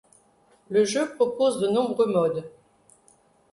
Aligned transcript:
Le 0.71 0.83
jeu 0.83 1.13
propose 1.13 1.59
de 1.59 1.67
nombreux 1.67 2.07
modes. 2.07 2.49